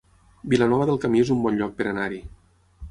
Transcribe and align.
Vilanova 0.53 0.87
del 0.91 0.97
Camí 1.03 1.21
es 1.27 1.31
un 1.37 1.45
bon 1.45 1.61
lloc 1.63 1.77
per 1.81 1.91
anar-hi 1.93 2.21